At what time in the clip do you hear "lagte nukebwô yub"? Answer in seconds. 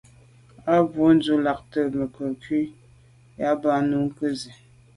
1.45-3.41